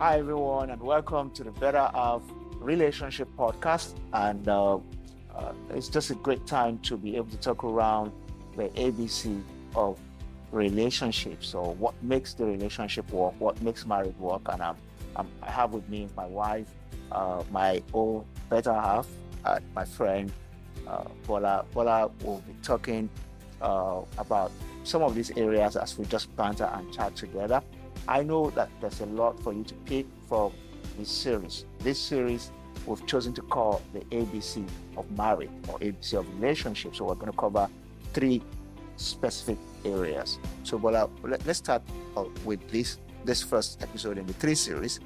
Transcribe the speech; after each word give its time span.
Hi, 0.00 0.18
everyone, 0.18 0.70
and 0.70 0.80
welcome 0.80 1.30
to 1.32 1.44
the 1.44 1.50
Better 1.50 1.90
Half 1.92 2.22
Relationship 2.54 3.28
Podcast. 3.36 3.96
And 4.14 4.48
uh, 4.48 4.76
uh, 5.36 5.52
it's 5.74 5.88
just 5.90 6.08
a 6.08 6.14
great 6.14 6.46
time 6.46 6.78
to 6.84 6.96
be 6.96 7.16
able 7.16 7.28
to 7.28 7.36
talk 7.36 7.64
around 7.64 8.10
the 8.56 8.70
ABC 8.70 9.42
of 9.76 10.00
relationships. 10.52 11.48
So, 11.48 11.72
what 11.78 11.92
makes 12.02 12.32
the 12.32 12.46
relationship 12.46 13.12
work? 13.12 13.34
What 13.38 13.60
makes 13.60 13.84
marriage 13.84 14.16
work? 14.16 14.40
And 14.50 14.62
I'm, 14.62 14.76
I'm, 15.16 15.28
i 15.42 15.50
have 15.50 15.74
with 15.74 15.86
me 15.90 16.08
my 16.16 16.24
wife, 16.24 16.68
uh, 17.12 17.44
my 17.50 17.82
own 17.92 18.24
better 18.48 18.72
half, 18.72 19.06
uh, 19.44 19.60
my 19.74 19.84
friend 19.84 20.32
uh, 20.88 21.04
Bola. 21.26 21.66
Bola 21.74 22.10
will 22.24 22.42
be 22.46 22.54
talking 22.62 23.10
uh, 23.60 24.00
about 24.16 24.50
some 24.82 25.02
of 25.02 25.14
these 25.14 25.30
areas 25.32 25.76
as 25.76 25.98
we 25.98 26.06
just 26.06 26.34
banter 26.36 26.70
and 26.72 26.90
chat 26.90 27.14
together. 27.16 27.62
I 28.08 28.22
know 28.22 28.50
that 28.50 28.68
there's 28.80 29.00
a 29.00 29.06
lot 29.06 29.40
for 29.40 29.52
you 29.52 29.64
to 29.64 29.74
pick 29.86 30.06
from 30.28 30.52
this 30.98 31.10
series. 31.10 31.64
This 31.80 31.98
series 31.98 32.50
we've 32.86 33.04
chosen 33.06 33.32
to 33.34 33.42
call 33.42 33.82
the 33.92 34.00
ABC 34.16 34.66
of 34.96 35.10
marriage 35.16 35.50
or 35.68 35.78
ABC 35.78 36.18
of 36.18 36.40
relationship. 36.40 36.96
So 36.96 37.04
we're 37.04 37.14
going 37.14 37.30
to 37.30 37.36
cover 37.38 37.68
three 38.12 38.42
specific 38.96 39.58
areas. 39.84 40.38
So, 40.64 40.78
Bola, 40.78 41.08
let, 41.22 41.46
us 41.46 41.58
start 41.58 41.82
with 42.44 42.68
this 42.70 42.98
this 43.24 43.42
first 43.42 43.82
episode 43.82 44.18
in 44.18 44.26
the 44.26 44.32
three 44.34 44.54
series. 44.54 45.00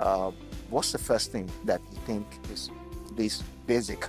Uh, 0.00 0.32
what's 0.70 0.92
the 0.92 0.98
first 0.98 1.32
thing 1.32 1.48
that 1.64 1.80
you 1.92 1.98
think 2.06 2.26
is 2.52 2.70
this 3.14 3.42
basic 3.66 4.08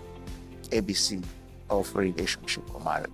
ABC 0.70 1.22
of 1.70 1.94
relationship 1.96 2.64
or 2.74 2.80
marriage? 2.82 3.12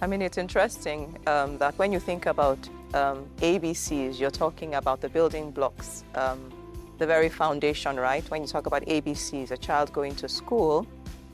I 0.00 0.06
mean, 0.06 0.22
it's 0.22 0.38
interesting 0.38 1.18
um, 1.26 1.58
that 1.58 1.76
when 1.78 1.92
you 1.92 2.00
think 2.00 2.26
about 2.26 2.58
um, 2.94 3.26
ABCs, 3.38 4.18
you're 4.20 4.30
talking 4.30 4.74
about 4.74 5.00
the 5.00 5.08
building 5.08 5.50
blocks, 5.50 6.04
um, 6.14 6.52
the 6.98 7.06
very 7.06 7.28
foundation, 7.28 7.96
right? 7.96 8.28
When 8.30 8.42
you 8.42 8.46
talk 8.46 8.66
about 8.66 8.82
ABCs, 8.82 9.50
a 9.50 9.56
child 9.56 9.92
going 9.92 10.14
to 10.16 10.28
school 10.28 10.86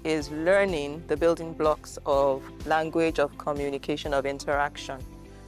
is 0.05 0.31
learning 0.31 1.03
the 1.09 1.17
building 1.17 1.53
blocks 1.53 1.99
of 2.07 2.43
language, 2.67 3.19
of 3.19 3.37
communication, 3.39 4.15
of 4.15 4.25
interaction. 4.27 4.99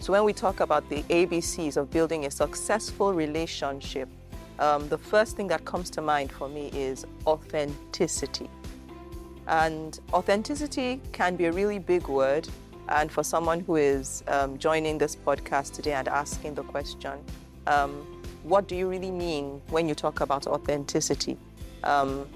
So 0.00 0.12
when 0.12 0.24
we 0.24 0.32
talk 0.32 0.60
about 0.60 0.88
the 0.88 1.02
ABCs 1.04 1.76
of 1.76 1.90
building 1.90 2.26
a 2.26 2.30
successful 2.30 3.12
relationship, 3.12 4.08
um, 4.58 4.88
the 4.88 4.98
first 4.98 5.36
thing 5.36 5.46
that 5.48 5.64
comes 5.64 5.90
to 5.90 6.02
mind 6.02 6.32
for 6.32 6.48
me 6.48 6.70
is 6.74 7.06
authenticity. 7.26 8.50
And 9.46 9.98
authenticity 10.12 11.00
can 11.12 11.36
be 11.36 11.46
a 11.46 11.52
really 11.52 11.78
big 11.78 12.08
word 12.08 12.48
and 12.90 13.10
for 13.10 13.22
someone 13.22 13.60
who 13.60 13.76
is 13.76 14.24
um, 14.28 14.58
joining 14.58 14.98
this 14.98 15.14
podcast 15.14 15.72
today 15.72 15.92
and 15.92 16.08
asking 16.08 16.54
the 16.54 16.62
question, 16.62 17.12
um, 17.66 17.90
what 18.42 18.66
do 18.66 18.74
you 18.74 18.88
really 18.88 19.10
mean 19.10 19.62
when 19.68 19.88
you 19.88 19.94
talk 19.94 20.20
about 20.20 20.46
authenticity? 20.46 21.36
Um, 21.84 22.26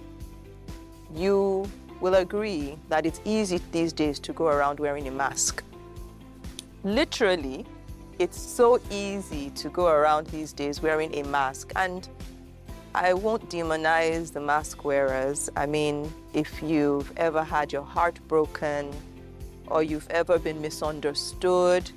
you 1.15 1.69
will 2.01 2.15
agree 2.15 2.79
that 2.89 3.07
it's 3.07 3.21
easy 3.25 3.61
these 3.73 3.93
days 3.93 4.19
to 4.21 4.33
go 4.33 4.47
around 4.47 4.79
wearing 4.79 5.09
a 5.09 5.11
mask. 5.11 5.65
Literally, 6.85 7.65
it's 8.19 8.41
so 8.41 8.81
easy 8.91 9.51
to 9.51 9.69
go 9.71 9.87
around 9.89 10.27
these 10.29 10.53
days 10.53 10.83
wearing 10.83 11.15
a 11.17 11.25
mask. 11.25 11.73
And 11.77 12.09
I 12.95 13.13
won't 13.13 13.49
demonize 13.49 14.33
the 14.33 14.41
mask 14.41 14.85
wearers. 14.85 15.51
I 15.57 15.67
mean, 15.67 16.13
if 16.33 16.63
you've 16.63 17.11
ever 17.17 17.43
had 17.43 17.73
your 17.73 17.83
heart 17.83 18.21
broken, 18.29 18.93
or 19.69 19.83
you've 19.83 20.09
ever 20.11 20.39
been 20.39 20.61
misunderstood, 20.61 21.91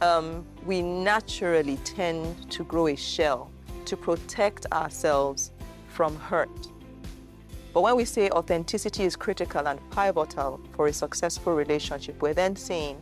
um, 0.00 0.44
we 0.64 0.82
naturally 0.82 1.76
tend 1.78 2.50
to 2.50 2.64
grow 2.64 2.88
a 2.88 2.96
shell 2.96 3.50
to 3.84 3.96
protect 3.96 4.66
ourselves 4.72 5.52
from 5.88 6.16
hurt. 6.16 6.48
But 7.72 7.82
when 7.82 7.96
we 7.96 8.04
say 8.04 8.30
authenticity 8.30 9.04
is 9.04 9.14
critical 9.14 9.68
and 9.68 9.78
pivotal 9.90 10.60
for 10.74 10.88
a 10.88 10.92
successful 10.92 11.54
relationship, 11.54 12.20
we're 12.20 12.34
then 12.34 12.56
saying 12.56 13.00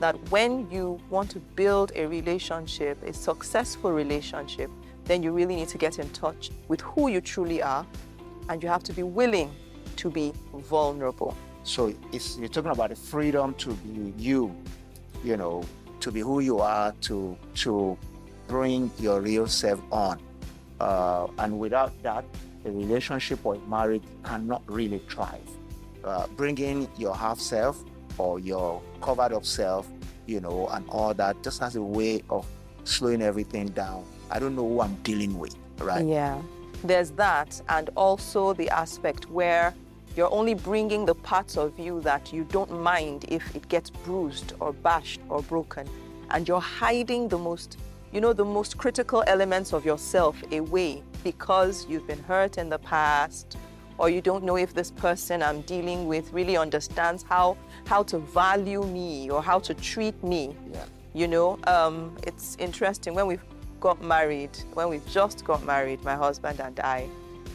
that 0.00 0.14
when 0.30 0.70
you 0.70 1.00
want 1.08 1.30
to 1.30 1.38
build 1.38 1.92
a 1.94 2.06
relationship, 2.06 3.02
a 3.02 3.12
successful 3.12 3.92
relationship, 3.92 4.70
then 5.04 5.22
you 5.22 5.32
really 5.32 5.56
need 5.56 5.68
to 5.68 5.78
get 5.78 5.98
in 5.98 6.08
touch 6.10 6.50
with 6.68 6.80
who 6.82 7.08
you 7.08 7.20
truly 7.20 7.62
are 7.62 7.86
and 8.48 8.62
you 8.62 8.68
have 8.68 8.82
to 8.84 8.92
be 8.92 9.02
willing 9.02 9.50
to 9.96 10.10
be 10.10 10.32
vulnerable. 10.54 11.36
So 11.62 11.94
it's, 12.12 12.38
you're 12.38 12.48
talking 12.48 12.70
about 12.70 12.90
the 12.90 12.96
freedom 12.96 13.54
to 13.54 13.72
be 13.74 14.14
you, 14.16 14.54
you 15.22 15.36
know, 15.36 15.62
to 16.00 16.10
be 16.10 16.20
who 16.20 16.40
you 16.40 16.60
are, 16.60 16.92
to 17.02 17.36
to 17.56 17.96
bring 18.48 18.90
your 18.98 19.20
real 19.20 19.46
self 19.46 19.80
on. 19.92 20.20
Uh, 20.80 21.28
and 21.38 21.58
without 21.58 21.92
that, 22.02 22.24
a 22.64 22.70
relationship 22.70 23.44
or 23.44 23.54
a 23.54 23.58
marriage 23.60 24.02
cannot 24.24 24.62
really 24.66 24.98
thrive. 25.08 25.40
Uh, 26.02 26.26
bringing 26.36 26.88
your 26.96 27.14
half 27.14 27.38
self 27.38 27.84
or 28.16 28.38
your 28.38 28.80
covered 29.02 29.32
up 29.32 29.44
self, 29.44 29.86
you 30.26 30.40
know, 30.40 30.66
and 30.68 30.88
all 30.88 31.12
that 31.12 31.42
just 31.42 31.62
as 31.62 31.76
a 31.76 31.82
way 31.82 32.22
of 32.30 32.46
slowing 32.84 33.22
everything 33.22 33.68
down. 33.68 34.04
I 34.30 34.38
don't 34.38 34.56
know 34.56 34.66
who 34.66 34.80
I'm 34.80 34.94
dealing 35.02 35.38
with, 35.38 35.54
right? 35.78 36.06
Yeah. 36.06 36.40
There's 36.82 37.10
that, 37.12 37.60
and 37.68 37.90
also 37.94 38.54
the 38.54 38.70
aspect 38.70 39.28
where 39.30 39.74
you're 40.20 40.34
only 40.34 40.52
bringing 40.52 41.06
the 41.06 41.14
parts 41.14 41.56
of 41.56 41.78
you 41.78 41.98
that 42.02 42.30
you 42.30 42.44
don't 42.44 42.70
mind 42.70 43.24
if 43.28 43.56
it 43.56 43.66
gets 43.70 43.88
bruised 43.88 44.52
or 44.60 44.70
bashed 44.70 45.18
or 45.30 45.40
broken. 45.40 45.88
And 46.30 46.46
you're 46.46 46.60
hiding 46.60 47.26
the 47.26 47.38
most, 47.38 47.78
you 48.12 48.20
know, 48.20 48.34
the 48.34 48.44
most 48.44 48.76
critical 48.76 49.24
elements 49.26 49.72
of 49.72 49.86
yourself 49.86 50.36
away 50.52 51.02
because 51.24 51.86
you've 51.88 52.06
been 52.06 52.22
hurt 52.24 52.58
in 52.58 52.68
the 52.68 52.78
past 52.80 53.56
or 53.96 54.10
you 54.10 54.20
don't 54.20 54.44
know 54.44 54.58
if 54.58 54.74
this 54.74 54.90
person 54.90 55.42
I'm 55.42 55.62
dealing 55.62 56.06
with 56.06 56.30
really 56.34 56.58
understands 56.58 57.22
how 57.22 57.56
how 57.86 58.02
to 58.02 58.18
value 58.18 58.82
me 58.84 59.30
or 59.30 59.42
how 59.42 59.58
to 59.60 59.72
treat 59.72 60.22
me. 60.22 60.54
Yeah. 60.70 60.84
You 61.14 61.28
know, 61.28 61.58
um, 61.66 62.14
it's 62.24 62.56
interesting 62.58 63.14
when 63.14 63.26
we've 63.26 63.46
got 63.80 64.02
married, 64.02 64.54
when 64.74 64.90
we've 64.90 65.08
just 65.08 65.46
got 65.46 65.64
married, 65.64 66.04
my 66.04 66.14
husband 66.14 66.60
and 66.60 66.78
I, 66.80 67.08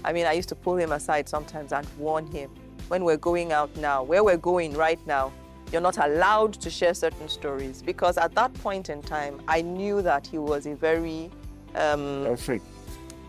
I 0.05 0.13
mean, 0.13 0.27
I 0.27 0.33
used 0.33 0.49
to 0.49 0.55
pull 0.55 0.75
him 0.75 0.91
aside 0.91 1.27
sometimes 1.27 1.73
and 1.73 1.85
warn 1.97 2.27
him 2.27 2.51
when 2.89 3.03
we're 3.03 3.17
going 3.17 3.51
out 3.51 3.75
now, 3.77 4.03
where 4.03 4.23
we're 4.23 4.38
going 4.38 4.73
right 4.73 4.99
now, 5.07 5.33
you're 5.71 5.81
not 5.81 5.97
allowed 5.97 6.53
to 6.53 6.69
share 6.69 6.93
certain 6.93 7.27
stories 7.27 7.81
because 7.81 8.17
at 8.19 8.35
that 8.35 8.53
point 8.53 8.89
in 8.89 9.01
time, 9.01 9.41
I 9.47 9.63
knew 9.63 10.03
that 10.03 10.27
he 10.27 10.38
was 10.38 10.67
a 10.67 10.75
very 10.75 11.31
um, 11.73 12.38
free, 12.38 12.61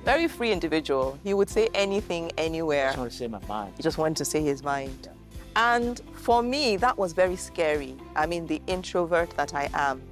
very 0.05 0.29
free 0.29 0.53
individual. 0.53 1.19
He 1.25 1.33
would 1.33 1.49
say 1.49 1.69
anything, 1.73 2.31
anywhere. 2.37 2.89
I 2.89 2.91
just 2.91 2.99
want 2.99 3.11
to 3.11 3.17
say 3.17 3.29
my 3.29 3.41
mind. 3.49 3.73
He 3.79 3.83
just 3.83 3.97
wanted 3.97 4.17
to 4.19 4.25
say 4.27 4.43
his 4.43 4.63
mind. 4.63 5.09
And 5.57 6.03
for 6.13 6.43
me, 6.43 6.77
that 6.77 6.99
was 6.99 7.15
very 7.15 7.37
scary. 7.37 7.97
I 8.15 8.27
mean, 8.27 8.47
the 8.47 8.61
introvert 8.67 9.31
that 9.31 9.55
I 9.55 9.71
am, 9.73 10.03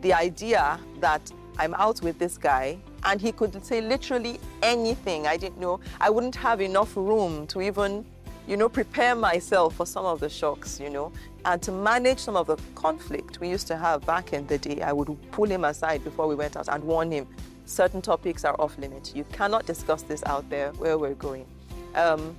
the 0.00 0.14
idea 0.14 0.80
that 1.00 1.30
I'm 1.58 1.74
out 1.74 2.00
with 2.00 2.18
this 2.18 2.38
guy 2.38 2.78
and 3.04 3.20
he 3.20 3.32
could 3.32 3.64
say 3.64 3.80
literally 3.80 4.40
anything. 4.62 5.26
I 5.26 5.36
didn't 5.36 5.60
know. 5.60 5.80
I 6.00 6.10
wouldn't 6.10 6.36
have 6.36 6.60
enough 6.60 6.96
room 6.96 7.46
to 7.48 7.60
even, 7.60 8.04
you 8.46 8.56
know, 8.56 8.68
prepare 8.68 9.14
myself 9.14 9.74
for 9.74 9.86
some 9.86 10.06
of 10.06 10.20
the 10.20 10.28
shocks, 10.28 10.80
you 10.80 10.90
know, 10.90 11.12
and 11.44 11.62
to 11.62 11.72
manage 11.72 12.18
some 12.18 12.36
of 12.36 12.46
the 12.46 12.56
conflict 12.74 13.40
we 13.40 13.48
used 13.48 13.66
to 13.68 13.76
have 13.76 14.04
back 14.06 14.32
in 14.32 14.46
the 14.46 14.58
day. 14.58 14.80
I 14.80 14.92
would 14.92 15.16
pull 15.30 15.50
him 15.50 15.64
aside 15.64 16.02
before 16.04 16.26
we 16.26 16.34
went 16.34 16.56
out 16.56 16.68
and 16.68 16.82
warn 16.84 17.10
him 17.10 17.26
certain 17.66 18.02
topics 18.02 18.44
are 18.44 18.56
off 18.58 18.76
limits. 18.78 19.14
You 19.14 19.24
cannot 19.32 19.66
discuss 19.66 20.02
this 20.02 20.22
out 20.26 20.48
there 20.50 20.72
where 20.72 20.98
we're 20.98 21.14
going. 21.14 21.46
Um, 21.94 22.36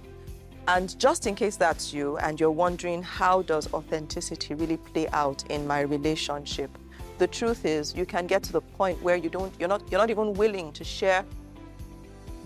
and 0.68 0.98
just 1.00 1.28
in 1.28 1.36
case 1.36 1.58
that's 1.58 1.94
you 1.94 2.18
and 2.18 2.40
you're 2.40 2.52
wondering 2.52 3.04
how 3.04 3.44
does 3.44 3.72
authenticity 3.74 4.56
really 4.56 4.78
play 4.78 5.08
out 5.10 5.44
in 5.50 5.68
my 5.68 5.82
relationship, 5.82 6.76
the 7.18 7.28
truth 7.28 7.66
is 7.66 7.96
you 7.96 8.06
can 8.06 8.28
get 8.28 8.44
to 8.44 8.52
the 8.52 8.62
point 8.62 9.02
where 9.02 9.16
you 9.16 9.30
don't 9.30 9.54
you're 9.60 9.70
not 9.70 9.82
you're 9.90 10.00
not 10.00 10.10
even 10.10 10.34
willing 10.34 10.72
to 10.74 10.84
share 10.84 11.26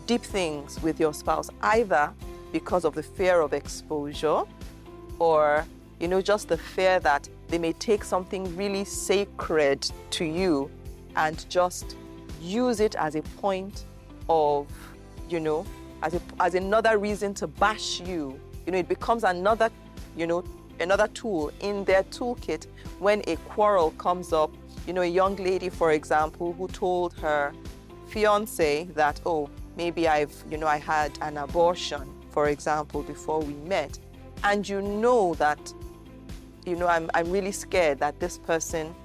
deep 0.06 0.22
things 0.22 0.82
with 0.82 1.00
your 1.00 1.14
spouse 1.14 1.50
either 1.62 2.12
because 2.52 2.86
of 2.86 2.96
the 2.96 3.04
fear 3.04 3.42
of 3.42 3.54
exposure 3.54 4.44
or 5.20 5.66
you 6.00 6.08
know 6.08 6.22
just 6.22 6.48
the 6.48 6.58
fear 6.58 7.00
that 7.00 7.28
they 7.48 7.58
may 7.58 7.74
take 7.74 8.04
something 8.04 8.56
really 8.56 8.86
sacred 8.86 9.90
to 10.12 10.26
you 10.26 10.70
and 11.16 11.48
just 11.50 11.96
use 12.42 12.80
it 12.80 12.96
as 12.96 13.16
a 13.16 13.22
point 13.42 13.86
of 14.30 14.68
you 15.30 15.40
know 15.40 15.66
as 16.04 16.14
a, 16.14 16.22
as 16.40 16.56
another 16.56 16.98
reason 16.98 17.34
to 17.34 17.48
bash 17.48 18.00
you 18.00 18.40
you 18.66 18.72
know 18.72 18.78
it 18.78 18.88
becomes 18.88 19.24
another 19.24 19.70
you 20.16 20.28
know 20.28 20.44
another 20.80 21.08
tool 21.10 21.52
in 21.62 21.84
their 21.86 22.04
toolkit 22.04 22.68
when 23.00 23.22
a 23.28 23.36
quarrel 23.38 23.92
comes 23.92 24.34
up. 24.34 24.52
You 24.90 24.94
know, 24.94 25.02
a 25.04 25.06
young 25.06 25.36
lady, 25.36 25.70
for 25.70 25.92
example, 25.92 26.54
who 26.54 26.68
told 26.68 27.14
her 27.20 27.54
fiance 28.08 28.86
that, 28.96 29.22
oh, 29.24 29.48
maybe 29.78 30.08
I've, 30.08 30.34
you 30.50 30.58
know, 30.58 30.66
I 30.66 30.78
had 30.78 31.16
an 31.22 31.38
abortion, 31.38 32.12
for 32.32 32.50
example, 32.50 33.04
before 33.04 33.40
we 33.40 33.54
met. 33.54 34.00
And 34.44 34.68
you 34.68 34.82
know 34.82 35.36
that, 35.36 35.60
you 36.66 36.76
know, 36.76 36.88
I'm, 36.88 37.08
I'm 37.14 37.30
really 37.30 37.52
scared 37.52 38.00
that 38.00 38.20
this 38.20 38.40
person 38.40 38.96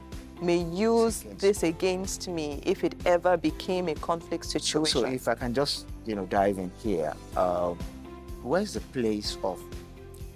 may 0.41 0.57
use 0.57 1.21
Against 1.21 1.41
this 1.43 1.63
against 1.65 2.29
me 2.29 2.63
if 2.65 2.83
it 2.83 2.95
ever 3.05 3.37
became 3.37 3.89
a 3.89 3.95
conflict 3.97 4.47
situation. 4.47 5.03
so 5.03 5.07
if 5.07 5.29
I 5.29 5.35
can 5.35 5.53
just, 5.53 5.87
you 6.07 6.15
know, 6.15 6.25
dive 6.25 6.57
in 6.57 6.73
here, 6.83 7.13
um, 7.37 7.77
where's 8.43 8.73
the 8.73 8.81
place 8.81 9.37
of 9.45 9.63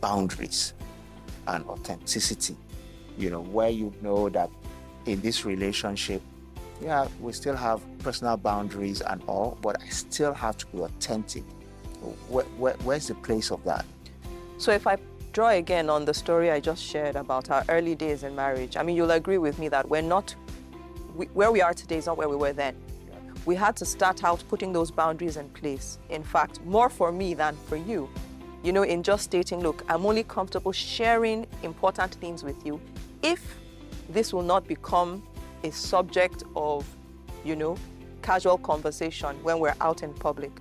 boundaries 0.02 0.74
and 1.46 1.64
authenticity? 1.64 2.54
You 3.16 3.30
know, 3.30 3.40
where 3.40 3.70
you 3.70 3.94
know 4.02 4.28
that 4.28 4.50
in 5.08 5.20
this 5.20 5.44
relationship, 5.44 6.22
yeah, 6.80 7.08
we 7.20 7.32
still 7.32 7.56
have 7.56 7.80
personal 7.98 8.36
boundaries 8.36 9.00
and 9.00 9.22
all, 9.26 9.58
but 9.62 9.82
I 9.82 9.88
still 9.88 10.32
have 10.32 10.56
to 10.58 10.66
be 10.66 10.78
authentic. 10.78 11.42
Where, 12.28 12.44
where, 12.44 12.74
where's 12.84 13.08
the 13.08 13.14
place 13.14 13.50
of 13.50 13.64
that? 13.64 13.84
So 14.58 14.70
if 14.70 14.86
I 14.86 14.98
draw 15.32 15.48
again 15.48 15.90
on 15.90 16.04
the 16.04 16.14
story 16.14 16.50
I 16.50 16.60
just 16.60 16.82
shared 16.82 17.16
about 17.16 17.50
our 17.50 17.64
early 17.68 17.94
days 17.94 18.22
in 18.22 18.36
marriage, 18.36 18.76
I 18.76 18.82
mean, 18.82 18.96
you'll 18.96 19.10
agree 19.10 19.38
with 19.38 19.58
me 19.58 19.68
that 19.68 19.88
we're 19.88 20.02
not, 20.02 20.34
we, 21.16 21.26
where 21.26 21.50
we 21.50 21.60
are 21.60 21.74
today 21.74 21.96
is 21.96 22.06
not 22.06 22.16
where 22.16 22.28
we 22.28 22.36
were 22.36 22.52
then. 22.52 22.76
We 23.44 23.56
had 23.56 23.76
to 23.76 23.84
start 23.84 24.24
out 24.24 24.44
putting 24.48 24.72
those 24.72 24.90
boundaries 24.90 25.36
in 25.36 25.48
place. 25.50 25.98
In 26.10 26.22
fact, 26.22 26.60
more 26.64 26.90
for 26.90 27.10
me 27.10 27.34
than 27.34 27.56
for 27.66 27.76
you. 27.76 28.08
You 28.62 28.72
know, 28.72 28.82
in 28.82 29.02
just 29.02 29.24
stating, 29.24 29.60
look, 29.60 29.84
I'm 29.88 30.04
only 30.04 30.24
comfortable 30.24 30.72
sharing 30.72 31.46
important 31.62 32.14
things 32.16 32.44
with 32.44 32.66
you 32.66 32.80
if 33.22 33.56
this 34.08 34.32
will 34.32 34.42
not 34.42 34.66
become 34.66 35.22
a 35.64 35.70
subject 35.70 36.44
of, 36.56 36.86
you 37.44 37.56
know, 37.56 37.76
casual 38.22 38.58
conversation 38.58 39.36
when 39.42 39.58
we're 39.58 39.74
out 39.80 40.02
in 40.02 40.12
public 40.14 40.52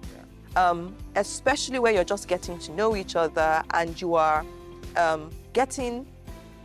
um, 0.58 0.96
especially 1.16 1.78
where 1.78 1.94
you're 1.94 2.04
just 2.04 2.28
getting 2.28 2.58
to 2.58 2.72
know 2.72 2.96
each 2.96 3.16
other 3.16 3.64
and 3.76 4.00
you 4.02 4.16
are 4.16 4.44
um, 4.96 5.30
getting 5.54 6.06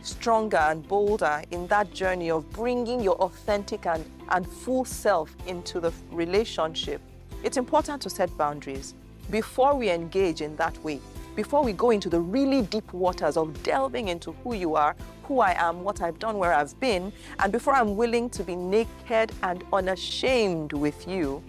stronger 0.01 0.57
and 0.57 0.85
bolder 0.87 1.43
in 1.51 1.67
that 1.67 1.93
journey 1.93 2.31
of 2.31 2.49
bringing 2.51 2.99
your 2.99 3.15
authentic 3.17 3.85
and, 3.85 4.03
and 4.29 4.47
full 4.47 4.83
self 4.83 5.33
into 5.45 5.79
the 5.79 5.93
relationship. 6.11 7.01
It's 7.43 7.57
important 7.57 8.01
to 8.01 8.09
set 8.09 8.35
boundaries 8.35 8.95
before 9.29 9.75
we 9.75 9.91
engage 9.91 10.41
in 10.41 10.55
that 10.55 10.77
way, 10.83 10.99
before 11.35 11.63
we 11.63 11.73
go 11.73 11.89
into 11.89 12.09
the 12.09 12.19
really 12.19 12.61
deep 12.63 12.91
waters 12.93 13.37
of 13.37 13.61
delving 13.63 14.07
into 14.07 14.31
who 14.43 14.53
you 14.55 14.75
are, 14.75 14.95
who 15.23 15.39
I 15.39 15.53
am, 15.53 15.83
what 15.83 16.01
I've 16.01 16.19
done, 16.19 16.37
where 16.37 16.53
I've 16.53 16.79
been, 16.79 17.11
and 17.39 17.51
before 17.51 17.73
I'm 17.73 17.95
willing 17.95 18.29
to 18.31 18.43
be 18.43 18.55
naked 18.55 19.31
and 19.41 19.63
unashamed 19.71 20.73
with 20.73 21.07
you 21.07 21.43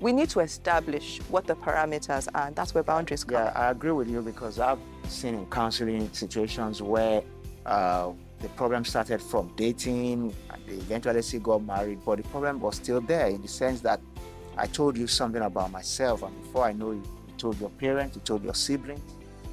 we 0.00 0.12
need 0.12 0.30
to 0.30 0.40
establish 0.40 1.18
what 1.28 1.46
the 1.46 1.56
parameters 1.56 2.28
are, 2.34 2.46
and 2.46 2.56
that's 2.56 2.74
where 2.74 2.84
boundaries 2.84 3.24
come. 3.24 3.44
Yeah, 3.44 3.52
I 3.54 3.70
agree 3.70 3.90
with 3.90 4.08
you 4.08 4.22
because 4.22 4.58
I've 4.58 4.78
seen 5.08 5.34
in 5.34 5.46
counseling 5.46 6.08
situations 6.12 6.80
where 6.80 7.22
uh, 7.66 8.12
the 8.40 8.48
problem 8.50 8.84
started 8.84 9.20
from 9.20 9.52
dating, 9.56 10.34
they 10.66 10.74
eventually 10.74 11.22
still 11.22 11.40
got 11.40 11.64
married, 11.64 11.98
but 12.04 12.18
the 12.18 12.28
problem 12.28 12.60
was 12.60 12.76
still 12.76 13.00
there 13.00 13.26
in 13.26 13.42
the 13.42 13.48
sense 13.48 13.80
that 13.80 14.00
I 14.56 14.66
told 14.66 14.96
you 14.96 15.06
something 15.06 15.42
about 15.42 15.72
myself, 15.72 16.22
and 16.22 16.36
before 16.42 16.64
I 16.64 16.72
know 16.72 16.92
it, 16.92 16.96
you 16.96 17.34
told 17.36 17.60
your 17.60 17.70
parents, 17.70 18.16
you 18.16 18.22
told 18.22 18.44
your 18.44 18.54
siblings, 18.54 19.00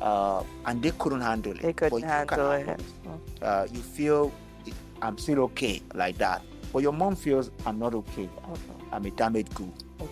uh, 0.02 0.44
and 0.66 0.82
they 0.82 0.92
couldn't 0.92 1.22
handle 1.22 1.54
it. 1.54 1.62
They 1.62 1.74
couldn't 1.74 1.92
but 1.92 1.96
you 2.02 2.26
can 2.26 2.28
handle 2.40 2.52
it. 2.52 2.66
handle 2.66 3.22
Uh, 3.42 3.68
you 3.72 3.80
feel 3.82 4.32
I'm 5.02 5.18
still 5.18 5.40
okay 5.44 5.82
like 5.94 6.18
that, 6.18 6.42
but 6.74 6.82
your 6.82 6.94
mom 6.94 7.16
feels 7.16 7.52
I'm 7.66 7.78
not 7.80 7.94
okay. 7.94 8.30
I'm 8.92 9.06
a 9.06 9.12
damaged 9.12 9.54
good 9.56 9.72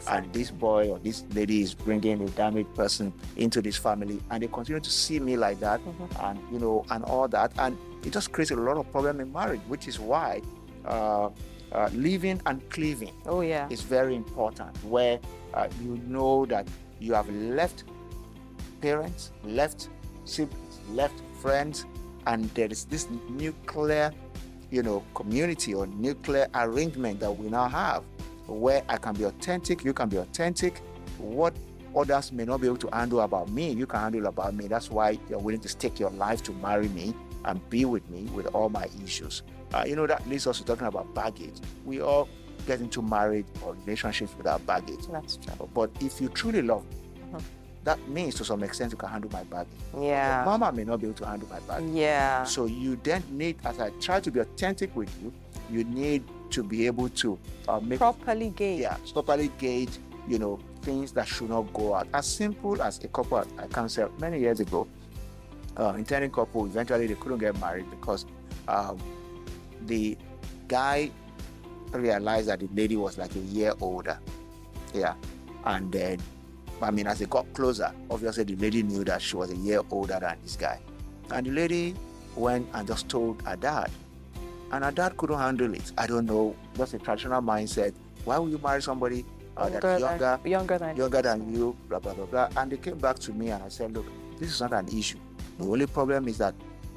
and 0.09 0.33
this 0.33 0.49
boy 0.49 0.89
or 0.89 0.99
this 0.99 1.23
lady 1.33 1.61
is 1.61 1.73
bringing 1.73 2.21
a 2.21 2.27
damaged 2.29 2.73
person 2.75 3.13
into 3.37 3.61
this 3.61 3.77
family 3.77 4.19
and 4.31 4.41
they 4.41 4.47
continue 4.47 4.79
to 4.81 4.89
see 4.89 5.19
me 5.19 5.37
like 5.37 5.59
that 5.59 5.79
Mhm. 5.81 6.29
and 6.29 6.39
you 6.51 6.59
know 6.59 6.83
and 6.89 7.03
all 7.05 7.27
that 7.27 7.51
and 7.59 7.77
it 8.03 8.11
just 8.11 8.31
creates 8.31 8.51
a 8.51 8.55
lot 8.55 8.75
of 8.77 8.89
problem 8.91 9.19
in 9.19 9.31
marriage 9.31 9.61
which 9.67 9.87
is 9.87 9.99
why 9.99 10.41
uh, 10.85 11.29
uh, 11.71 11.89
living 11.93 12.41
and 12.45 12.67
cleaving 12.69 13.11
Oh, 13.25 13.41
yeah. 13.41 13.67
is 13.69 13.81
very 13.81 14.15
important 14.15 14.75
where 14.83 15.19
uh, 15.53 15.67
you 15.81 15.97
know 16.07 16.45
that 16.47 16.67
you 16.99 17.13
have 17.13 17.29
left 17.29 17.83
parents 18.83 19.31
left 19.59 19.89
siblings 20.25 20.79
left 20.99 21.19
friends 21.41 21.85
and 22.27 22.49
there 22.57 22.71
is 22.75 22.85
this 22.85 23.07
nuclear 23.29 24.11
you 24.71 24.83
know 24.87 25.03
community 25.19 25.73
or 25.73 25.85
nuclear 26.07 26.47
arrangement 26.63 27.19
that 27.19 27.31
we 27.31 27.49
now 27.49 27.67
have 27.67 28.03
where 28.47 28.83
I 28.89 28.97
can 28.97 29.13
be 29.15 29.23
authentic, 29.23 29.83
you 29.83 29.93
can 29.93 30.09
be 30.09 30.17
authentic. 30.17 30.79
What 31.17 31.55
others 31.95 32.31
may 32.31 32.45
not 32.45 32.61
be 32.61 32.67
able 32.67 32.77
to 32.77 32.89
handle 32.91 33.21
about 33.21 33.49
me, 33.49 33.71
you 33.71 33.85
can 33.85 33.99
handle 33.99 34.25
about 34.27 34.53
me. 34.53 34.67
That's 34.67 34.89
why 34.89 35.17
you're 35.29 35.39
willing 35.39 35.61
to 35.61 35.69
stake 35.69 35.99
your 35.99 36.09
life 36.11 36.43
to 36.43 36.51
marry 36.53 36.89
me 36.89 37.13
and 37.45 37.67
be 37.69 37.85
with 37.85 38.07
me 38.09 38.23
with 38.33 38.47
all 38.47 38.69
my 38.69 38.87
issues. 39.03 39.43
Uh, 39.73 39.83
you 39.87 39.95
know, 39.95 40.07
that 40.07 40.27
leads 40.27 40.47
us 40.47 40.59
to 40.59 40.65
talking 40.65 40.87
about 40.87 41.13
baggage. 41.13 41.55
We 41.85 42.01
all 42.01 42.29
get 42.67 42.79
into 42.79 43.01
marriage 43.01 43.45
or 43.63 43.73
relationships 43.73 44.33
without 44.37 44.65
baggage. 44.65 45.07
That's 45.11 45.37
true. 45.37 45.69
But 45.73 45.91
if 45.99 46.21
you 46.21 46.29
truly 46.29 46.61
love 46.61 46.85
me. 46.89 47.02
That 47.83 47.99
means 48.07 48.35
to 48.35 48.45
some 48.45 48.63
extent 48.63 48.91
you 48.91 48.97
can 48.97 49.09
handle 49.09 49.29
my 49.31 49.43
baggage. 49.43 49.73
Yeah. 49.99 50.43
Mama 50.45 50.71
may 50.71 50.83
not 50.83 51.01
be 51.01 51.07
able 51.07 51.17
to 51.17 51.25
handle 51.25 51.47
my 51.49 51.59
baggage. 51.59 51.91
Yeah. 51.91 52.43
So 52.45 52.65
you 52.65 52.97
then 53.03 53.23
need, 53.29 53.57
as 53.65 53.79
I 53.79 53.89
try 53.99 54.19
to 54.21 54.31
be 54.31 54.39
authentic 54.39 54.95
with 54.95 55.09
you, 55.21 55.33
you 55.69 55.83
need 55.83 56.23
to 56.51 56.63
be 56.63 56.85
able 56.87 57.09
to 57.09 57.37
uh, 57.67 57.79
make 57.79 57.99
Properly 57.99 58.49
gauge. 58.51 58.79
yeah, 58.81 58.97
properly 59.11 59.49
gauge, 59.57 59.89
you 60.27 60.39
know, 60.39 60.59
things 60.81 61.11
that 61.13 61.27
should 61.27 61.49
not 61.49 61.73
go 61.73 61.95
out. 61.95 62.07
As 62.13 62.25
simple 62.27 62.81
as 62.81 63.03
a 63.03 63.07
couple 63.07 63.37
I 63.37 63.67
counseled 63.67 64.19
many 64.19 64.39
years 64.39 64.59
ago, 64.59 64.87
uh, 65.77 65.93
intending 65.97 66.31
couple, 66.31 66.65
eventually 66.65 67.07
they 67.07 67.15
couldn't 67.15 67.39
get 67.39 67.59
married 67.59 67.89
because 67.89 68.25
um, 68.67 68.97
the 69.87 70.17
guy 70.67 71.09
realized 71.91 72.47
that 72.47 72.59
the 72.59 72.69
lady 72.73 72.95
was 72.95 73.17
like 73.17 73.35
a 73.35 73.39
year 73.39 73.73
older. 73.81 74.19
Yeah. 74.93 75.15
And 75.65 75.91
then, 75.91 76.19
I 76.83 76.91
mean, 76.91 77.07
as 77.07 77.19
they 77.19 77.25
got 77.25 77.51
closer, 77.53 77.91
obviously 78.09 78.43
the 78.43 78.55
lady 78.55 78.83
knew 78.83 79.03
that 79.05 79.21
she 79.21 79.35
was 79.35 79.51
a 79.51 79.55
year 79.55 79.81
older 79.91 80.17
than 80.19 80.37
this 80.43 80.55
guy. 80.55 80.79
And 81.31 81.45
the 81.47 81.51
lady 81.51 81.95
went 82.35 82.67
and 82.73 82.87
just 82.87 83.09
told 83.09 83.41
her 83.43 83.55
dad. 83.55 83.89
And 84.71 84.83
her 84.83 84.91
dad 84.91 85.17
couldn't 85.17 85.37
handle 85.39 85.73
it. 85.73 85.91
I 85.97 86.07
don't 86.07 86.25
know, 86.25 86.55
just 86.75 86.93
a 86.93 86.99
traditional 86.99 87.41
mindset. 87.41 87.93
Why 88.25 88.37
would 88.39 88.51
you 88.51 88.57
marry 88.59 88.81
somebody 88.81 89.25
uh, 89.55 89.69
that's 89.69 90.01
younger, 90.01 90.17
than, 90.17 90.39
younger 90.49 90.77
than 90.79 90.97
younger 90.97 91.21
than 91.21 91.53
you, 91.53 91.75
blah, 91.87 91.99
blah, 91.99 92.13
blah, 92.13 92.25
blah. 92.25 92.49
And 92.57 92.71
they 92.71 92.77
came 92.77 92.97
back 92.97 93.19
to 93.19 93.31
me 93.33 93.49
and 93.49 93.61
I 93.63 93.67
said, 93.69 93.93
look, 93.93 94.05
this 94.39 94.49
is 94.49 94.61
not 94.61 94.73
an 94.73 94.87
issue. 94.97 95.19
The 95.59 95.65
only 95.65 95.85
problem 95.85 96.27
is 96.27 96.39
that 96.39 96.55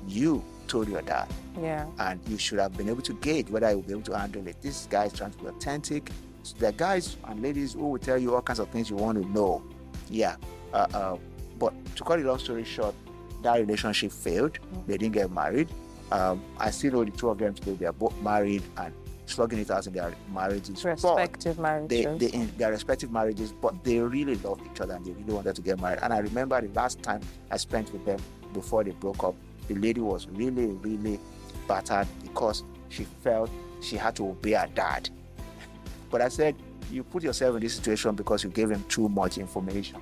you 0.09 0.43
told 0.69 0.89
your 0.89 1.03
dad 1.03 1.29
Yeah. 1.61 1.87
and 1.99 2.19
you 2.29 2.39
should 2.39 2.59
have 2.59 2.77
been 2.77 2.89
able 2.89 3.03
to 3.03 3.13
gauge 3.15 3.51
whether 3.51 3.71
you 3.71 3.77
will 3.77 3.83
be 3.83 3.93
able 3.93 4.03
to 4.03 4.19
handle 4.19 4.47
it. 4.47 4.57
This 4.63 4.87
guy 4.91 5.05
is 5.05 5.13
trying 5.13 5.33
to 5.33 5.39
be 5.39 5.47
authentic. 5.49 6.11
So 6.45 6.55
there 6.59 6.71
are 6.71 6.73
guys 6.73 7.17
and 7.25 7.43
ladies 7.43 7.75
who 7.75 7.89
will 7.91 7.99
tell 7.99 8.17
you 8.19 8.35
all 8.35 8.41
kinds 8.43 8.59
of 8.61 8.69
things 8.71 8.89
you 8.89 8.97
want 8.97 9.21
to 9.23 9.29
know. 9.31 9.63
Yeah. 10.11 10.37
Uh, 10.73 10.87
uh, 10.95 11.17
but 11.59 11.73
to 11.97 12.05
cut 12.05 12.19
a 12.21 12.23
long 12.23 12.39
story 12.39 12.65
short, 12.65 12.95
that 13.43 13.61
relationship 13.61 14.13
failed. 14.13 14.59
They 14.87 14.99
didn't 14.99 15.15
get 15.15 15.31
married. 15.31 15.69
Um, 16.13 16.43
I 16.59 16.71
still 16.71 16.93
know 16.93 17.05
the 17.05 17.11
two 17.11 17.31
of 17.31 17.39
them 17.39 17.55
today. 17.55 17.73
They 17.73 17.87
are 17.87 17.93
both 17.93 18.17
married 18.23 18.63
and 18.77 18.93
slugging 19.27 19.59
it 19.59 19.71
out 19.71 19.87
in 19.87 19.93
their 19.93 20.15
marriages. 20.33 20.85
Respective 20.85 21.59
marriages. 21.59 22.19
they, 22.19 22.29
they 22.29 22.33
in 22.33 22.53
their 22.57 22.71
respective 22.71 23.11
marriages, 23.11 23.53
but 23.53 23.83
they 23.85 23.99
really 23.99 24.37
loved 24.37 24.63
each 24.71 24.81
other 24.81 24.95
and 24.95 25.05
they 25.05 25.13
really 25.13 25.33
wanted 25.33 25.57
to 25.57 25.63
get 25.63 25.81
married. 25.81 25.99
And 26.03 26.13
I 26.13 26.19
remember 26.19 26.61
the 26.61 26.73
last 26.75 27.03
time 27.03 27.21
I 27.51 27.57
spent 27.57 27.93
with 27.93 28.05
them 28.05 28.21
before 28.53 28.85
they 28.85 28.93
broke 28.93 29.25
up, 29.25 29.35
the 29.69 29.75
lady 29.75 30.01
was 30.01 30.29
really, 30.29 30.67
really 30.67 31.19
battered 31.67 32.07
because 32.23 32.63
she 32.89 33.05
felt 33.23 33.51
she 33.81 33.97
had 33.97 34.15
to 34.17 34.29
obey 34.29 34.53
her 34.53 34.69
dad. 34.75 35.11
But 36.11 36.23
I 36.23 36.29
said, 36.29 36.55
you 36.91 37.03
put 37.05 37.23
yourself 37.23 37.57
in 37.57 37.63
this 37.63 37.75
situation 37.75 38.15
because 38.15 38.45
you 38.45 38.51
gave 38.51 38.71
him 38.71 38.85
too 38.89 39.09
much 39.09 39.39
information. 39.39 39.99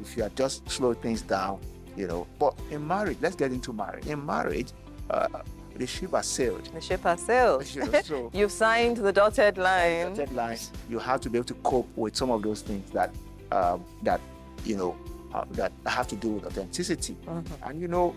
If 0.00 0.16
you 0.16 0.22
had 0.22 0.36
just 0.36 0.68
slowed 0.70 1.00
things 1.02 1.22
down, 1.22 1.60
you 1.96 2.06
know. 2.06 2.26
But 2.38 2.54
in 2.70 2.86
marriage, 2.86 3.18
let's 3.20 3.34
get 3.36 3.52
into 3.52 3.72
marriage. 3.72 4.06
In 4.06 4.24
marriage, 4.24 4.68
uh, 5.10 5.28
the 5.76 5.86
ship 5.86 6.12
has 6.12 6.26
sailed. 6.26 6.64
the 6.74 6.80
ship 6.80 7.02
has 7.02 7.20
sailed. 7.20 7.64
So 7.64 8.30
You've 8.34 8.52
signed 8.52 8.96
the 8.98 9.12
dotted 9.12 9.58
line. 9.58 10.14
dotted 10.14 10.32
line, 10.34 10.58
you 10.88 10.98
have 10.98 11.20
to 11.22 11.30
be 11.30 11.38
able 11.38 11.46
to 11.46 11.54
cope 11.54 11.88
with 11.96 12.16
some 12.16 12.30
of 12.30 12.42
those 12.42 12.62
things 12.62 12.90
that 12.90 13.14
um, 13.52 13.84
that 14.02 14.20
you 14.64 14.76
know 14.76 14.96
uh, 15.34 15.44
that 15.52 15.72
have 15.86 16.06
to 16.08 16.16
do 16.16 16.28
with 16.30 16.46
authenticity. 16.46 17.16
Mhm. 17.26 17.44
And 17.68 17.80
you 17.80 17.88
know, 17.88 18.14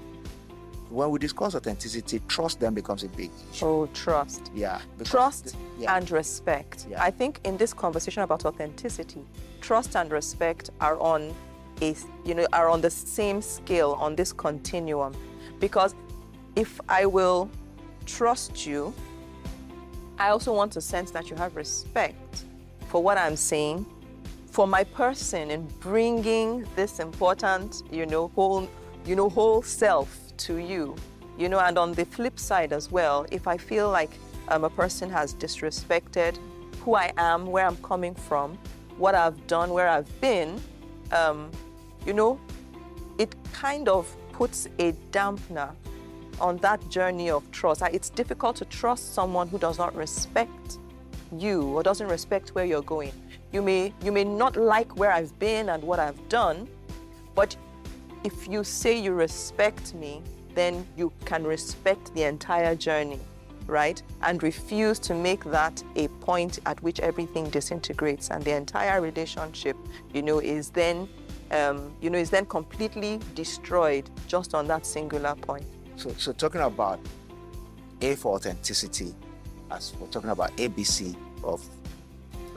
when 0.91 1.10
we 1.10 1.19
discuss 1.19 1.55
authenticity, 1.55 2.21
trust 2.27 2.60
then 2.60 2.74
becomes 2.74 3.03
a 3.03 3.07
big 3.10 3.31
issue. 3.51 3.65
Oh, 3.65 3.86
trust. 3.93 4.51
Yeah, 4.53 4.81
Trust 5.05 5.53
th- 5.53 5.55
yeah, 5.79 5.95
and 5.95 6.10
respect. 6.12 6.86
Yeah. 6.89 7.01
I 7.01 7.12
think 7.12 7.39
in 7.45 7.57
this 7.57 7.74
conversation 7.74 8.24
about 8.24 8.45
authenticity, 8.45 9.24
trust 9.62 9.95
and 9.95 10.12
respect 10.12 10.69
are 10.81 11.00
on 11.00 11.33
a 11.81 11.95
you 12.25 12.36
know 12.36 12.45
are 12.53 12.69
on 12.69 12.81
the 12.81 12.89
same 12.89 13.41
scale 13.41 13.93
on 14.00 14.15
this 14.15 14.31
continuum 14.33 15.15
because 15.60 15.95
if 16.55 16.79
I 16.89 17.05
will 17.05 17.50
trust 18.05 18.65
you, 18.65 18.93
I 20.19 20.29
also 20.29 20.53
want 20.53 20.74
to 20.74 20.81
sense 20.81 21.12
that 21.12 21.29
you 21.29 21.36
have 21.38 21.55
respect 21.55 22.43
for 22.89 23.01
what 23.01 23.17
I'm 23.17 23.38
saying, 23.38 23.86
for 24.48 24.67
my 24.67 24.83
person 24.83 25.50
in 25.50 25.65
bringing 25.79 26.67
this 26.75 27.00
important, 27.00 27.83
you 27.89 28.05
know, 28.05 28.27
whole, 28.36 28.69
you 29.05 29.15
know, 29.15 29.29
whole 29.29 29.62
self 29.62 30.20
to 30.45 30.57
you, 30.57 30.95
you 31.38 31.50
know, 31.50 31.60
and 31.60 31.77
on 31.77 31.93
the 31.93 32.05
flip 32.05 32.39
side 32.39 32.74
as 32.74 32.91
well, 32.91 33.25
if 33.31 33.48
I 33.48 33.57
feel 33.57 33.89
like 33.89 34.12
um, 34.48 34.63
a 34.63 34.69
person 34.69 35.10
has 35.10 35.33
disrespected 35.33 36.38
who 36.79 36.95
I 36.95 37.12
am, 37.17 37.45
where 37.45 37.65
I'm 37.65 37.77
coming 37.77 38.15
from, 38.15 38.57
what 38.98 39.15
I've 39.15 39.48
done, 39.48 39.71
where 39.71 39.88
I've 39.88 40.21
been, 40.21 40.60
um, 41.12 41.51
you 42.05 42.13
know, 42.13 42.39
it 43.17 43.36
kind 43.53 43.88
of 43.88 44.07
puts 44.33 44.67
a 44.79 44.93
dampener 45.12 45.71
on 46.39 46.57
that 46.57 46.79
journey 46.89 47.29
of 47.29 47.50
trust. 47.51 47.83
It's 47.91 48.10
difficult 48.10 48.55
to 48.57 48.65
trust 48.65 49.13
someone 49.13 49.48
who 49.48 49.60
does 49.60 49.77
not 49.77 49.95
respect 49.95 50.79
you 51.38 51.63
or 51.63 51.83
doesn't 51.83 52.07
respect 52.07 52.50
where 52.55 52.65
you're 52.65 52.81
going. 52.81 53.13
You 53.51 53.62
may 53.62 53.93
you 54.03 54.12
may 54.12 54.24
not 54.24 54.55
like 54.55 54.98
where 54.98 55.12
I've 55.12 55.38
been 55.39 55.69
and 55.69 55.83
what 55.83 56.00
I've 56.00 56.29
done, 56.29 56.67
but 57.36 57.55
if 58.23 58.47
you 58.47 58.63
say 58.63 58.97
you 58.99 59.13
respect 59.13 59.93
me, 59.93 60.21
then 60.53 60.85
you 60.97 61.11
can 61.25 61.43
respect 61.43 62.13
the 62.13 62.23
entire 62.23 62.75
journey, 62.75 63.19
right? 63.67 64.01
And 64.21 64.41
refuse 64.43 64.99
to 64.99 65.15
make 65.15 65.43
that 65.45 65.83
a 65.95 66.07
point 66.07 66.59
at 66.65 66.81
which 66.83 66.99
everything 66.99 67.49
disintegrates 67.49 68.29
and 68.29 68.43
the 68.43 68.51
entire 68.55 69.01
relationship, 69.01 69.77
you 70.13 70.21
know, 70.21 70.39
is 70.39 70.69
then, 70.69 71.07
um, 71.51 71.93
you 72.01 72.09
know, 72.09 72.17
is 72.17 72.29
then 72.29 72.45
completely 72.45 73.19
destroyed 73.33 74.09
just 74.27 74.53
on 74.53 74.67
that 74.67 74.85
singular 74.85 75.35
point. 75.35 75.65
So, 75.95 76.09
so 76.17 76.31
talking 76.31 76.61
about 76.61 76.99
A 78.01 78.15
for 78.15 78.35
authenticity, 78.35 79.15
as 79.69 79.93
we're 79.99 80.07
talking 80.07 80.31
about 80.31 80.55
ABC 80.57 81.15
of 81.43 81.63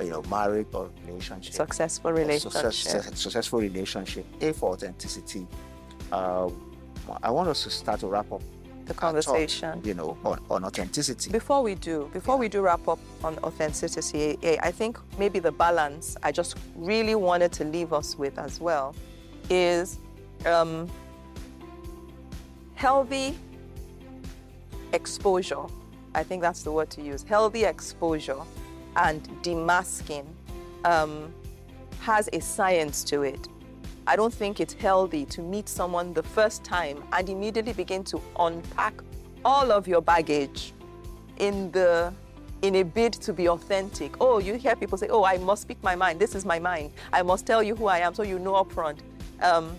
you 0.01 0.11
know 0.11 0.23
marriage 0.23 0.67
or 0.73 0.91
relationship, 1.07 1.55
successful 1.55 2.13
relationship, 2.13 2.73
success, 2.73 3.21
successful 3.21 3.61
relationship. 3.61 4.27
A 4.41 4.53
for 4.53 4.73
authenticity. 4.73 5.47
Uh, 6.11 6.51
I 7.23 7.31
want 7.31 7.49
us 7.49 7.65
to 7.65 7.71
start 7.71 8.01
to 8.01 8.07
wrap 8.07 8.31
up 8.33 8.43
the 8.87 8.95
conversation. 8.95 9.75
Talk, 9.75 9.87
you 9.87 9.95
know, 9.95 10.17
on, 10.25 10.41
on 10.51 10.65
authenticity. 10.65 11.31
Before 11.31 11.63
we 11.63 11.75
do, 11.75 12.11
before 12.13 12.37
we 12.37 12.49
do 12.49 12.61
wrap 12.61 12.87
up 12.89 12.99
on 13.23 13.39
authenticity, 13.39 14.39
I 14.63 14.71
think 14.71 14.99
maybe 15.19 15.39
the 15.39 15.53
balance 15.53 16.17
I 16.23 16.33
just 16.33 16.57
really 16.77 17.15
wanted 17.15 17.53
to 17.53 17.65
leave 17.65 17.93
us 17.93 18.17
with 18.19 18.39
as 18.39 18.61
well 18.61 18.95
is 19.51 19.99
um, 20.47 20.91
healthy 22.75 23.37
exposure. 24.93 25.65
I 26.15 26.23
think 26.23 26.43
that's 26.43 26.63
the 26.63 26.71
word 26.71 26.91
to 26.91 27.03
use. 27.03 27.23
Healthy 27.23 27.65
exposure 27.65 28.41
and 28.97 29.23
demasking 29.43 30.27
um, 30.85 31.33
has 32.01 32.29
a 32.33 32.41
science 32.41 33.05
to 33.05 33.23
it. 33.23 33.49
I 34.07 34.17
don't 34.17 34.33
think 34.33 34.61
it's 34.61 34.75
healthy 34.75 35.25
to 35.27 35.41
meet 35.41 35.69
someone 35.69 36.13
the 36.13 36.23
first 36.23 36.63
time 36.63 37.03
and 37.13 37.29
immediately 37.29 37.73
begin 37.73 38.05
to 38.05 38.21
unpack 38.39 38.95
all 39.45 39.73
of 39.73 39.89
your 39.89 40.03
baggage 40.03 40.73
in 41.39 41.71
the 41.73 42.13
in 42.63 42.77
a 42.77 42.83
bid 42.83 43.13
to 43.13 43.33
be 43.33 43.49
authentic. 43.49 44.17
Oh, 44.21 44.39
you 44.39 44.55
hear 44.55 44.75
people 44.77 44.97
say, 44.97 45.09
"Oh, 45.09 45.25
I 45.25 45.37
must 45.39 45.63
speak 45.63 45.83
my 45.83 45.95
mind. 45.95 46.19
This 46.19 46.35
is 46.35 46.45
my 46.45 46.59
mind. 46.59 46.93
I 47.13 47.23
must 47.23 47.47
tell 47.47 47.63
you 47.63 47.75
who 47.77 47.87
I 47.87 47.99
am, 47.99 48.15
so 48.15 48.23
you 48.23 48.39
know 48.39 48.53
upfront." 48.53 48.99
Um, 49.43 49.77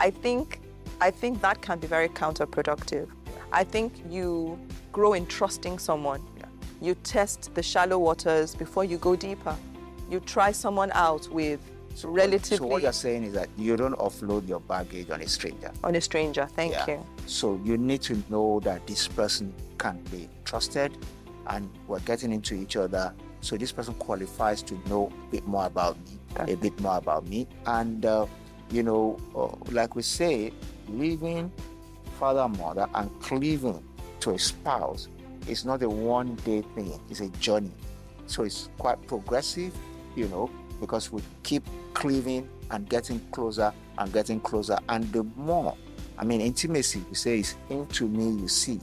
I 0.00 0.10
think 0.10 0.60
I 1.00 1.10
think 1.10 1.40
that 1.40 1.60
can 1.62 1.78
be 1.78 1.86
very 1.86 2.08
counterproductive. 2.08 3.08
I 3.52 3.64
think 3.64 3.92
you 4.08 4.58
grow 4.92 5.14
in 5.14 5.26
trusting 5.26 5.78
someone. 5.78 6.20
You 6.80 6.94
test 6.96 7.54
the 7.54 7.62
shallow 7.62 7.98
waters 7.98 8.54
before 8.54 8.84
you 8.84 8.98
go 8.98 9.16
deeper. 9.16 9.56
You 10.10 10.20
try 10.20 10.52
someone 10.52 10.90
out 10.94 11.28
with 11.28 11.60
so 11.94 12.08
relatively. 12.08 12.58
So 12.58 12.66
what 12.66 12.82
you're 12.82 12.92
saying 12.92 13.24
is 13.24 13.32
that 13.32 13.48
you 13.56 13.76
don't 13.76 13.98
offload 13.98 14.48
your 14.48 14.60
baggage 14.60 15.10
on 15.10 15.20
a 15.20 15.28
stranger. 15.28 15.72
On 15.82 15.94
a 15.96 16.00
stranger, 16.00 16.46
thank 16.46 16.72
yeah. 16.72 16.86
you. 16.86 17.06
So 17.26 17.60
you 17.64 17.76
need 17.76 18.02
to 18.02 18.22
know 18.30 18.60
that 18.60 18.86
this 18.86 19.08
person 19.08 19.52
can 19.78 20.00
be 20.10 20.28
trusted, 20.44 20.96
and 21.48 21.68
we're 21.88 21.98
getting 22.00 22.32
into 22.32 22.54
each 22.54 22.76
other. 22.76 23.12
So 23.40 23.56
this 23.56 23.72
person 23.72 23.94
qualifies 23.94 24.62
to 24.62 24.74
know 24.88 25.12
a 25.28 25.30
bit 25.32 25.46
more 25.46 25.66
about 25.66 25.96
me, 25.98 26.18
a 26.52 26.56
bit 26.56 26.78
more 26.80 26.96
about 26.96 27.26
me, 27.26 27.48
and 27.66 28.06
uh, 28.06 28.26
you 28.70 28.82
know, 28.82 29.18
uh, 29.34 29.48
like 29.72 29.96
we 29.96 30.02
say, 30.02 30.52
leaving 30.88 31.50
father 32.18 32.40
and 32.40 32.58
mother 32.58 32.88
and 32.94 33.20
cleaving 33.20 33.82
to 34.20 34.30
a 34.30 34.38
spouse 34.38 35.08
is 35.48 35.64
not 35.64 35.82
a 35.82 35.88
one 35.88 36.34
day 36.36 36.62
thing, 36.74 36.98
it's 37.10 37.20
a 37.20 37.28
journey. 37.40 37.72
So 38.26 38.42
it's 38.44 38.68
quite 38.78 39.04
progressive, 39.06 39.74
you 40.14 40.28
know, 40.28 40.50
because 40.80 41.10
we 41.10 41.22
keep 41.42 41.64
cleaving 41.94 42.48
and 42.70 42.88
getting 42.88 43.20
closer 43.30 43.72
and 43.96 44.12
getting 44.12 44.40
closer. 44.40 44.78
And 44.88 45.10
the 45.12 45.24
more, 45.36 45.76
I 46.18 46.24
mean, 46.24 46.40
intimacy, 46.40 47.02
you 47.08 47.14
say, 47.14 47.40
is 47.40 47.56
into 47.70 48.06
me 48.06 48.42
you 48.42 48.48
see. 48.48 48.80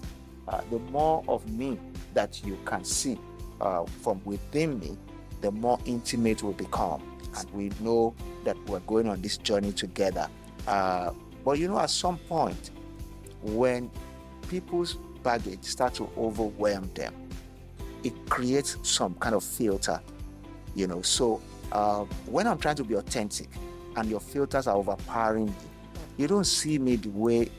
Uh, 0.48 0.62
the 0.70 0.80
more 0.80 1.24
of 1.28 1.48
me 1.50 1.80
that 2.14 2.44
you 2.46 2.58
can 2.66 2.84
see 2.84 3.18
uh, 3.62 3.86
from 4.02 4.22
within 4.26 4.80
me, 4.80 4.98
the 5.42 5.52
more 5.52 5.80
intimate 5.86 6.44
we 6.44 6.54
become. 6.54 7.02
And 7.38 7.50
we 7.52 7.72
know 7.82 8.16
that 8.44 8.58
we're 8.68 8.80
going 8.82 9.08
on 9.10 9.22
this 9.22 9.38
journey 9.38 9.72
together. 9.72 10.28
Uh, 10.68 11.12
but 11.44 11.60
you 11.60 11.68
know, 11.68 11.80
at 11.80 11.90
some 11.90 12.18
point, 12.18 12.72
when 13.42 13.92
people's 14.50 14.98
baggage 15.26 15.64
start 15.64 15.94
to 15.96 16.08
overwhelm 16.18 16.90
them, 16.94 17.14
it 18.04 18.14
creates 18.30 18.78
some 18.84 19.16
kind 19.16 19.36
of 19.36 19.44
filter, 19.44 20.00
you 20.76 20.88
know. 20.88 21.02
So 21.02 21.42
uh, 21.72 22.06
when 22.28 22.48
I'm 22.48 22.60
trying 22.60 22.76
to 22.78 22.84
be 22.84 22.94
authentic 22.94 23.50
and 23.98 24.08
your 24.10 24.22
filters 24.22 24.68
are 24.68 24.78
overpowering 24.78 25.48
me, 25.48 25.54
you 26.18 26.28
don't 26.28 26.46
see 26.46 26.78
me 26.78 26.96
the 26.96 27.10
way 27.10 27.50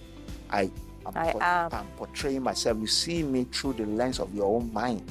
I 0.49 0.71
am, 1.05 1.13
I 1.15 1.35
am. 1.41 1.71
I'm 1.73 1.87
portraying 1.97 2.43
myself. 2.43 2.79
You 2.81 2.87
see 2.87 3.23
me 3.23 3.45
through 3.45 3.75
the 3.75 3.87
lens 3.87 4.21
of 4.21 4.35
your 4.35 4.47
own 4.47 4.73
mind. 4.73 5.03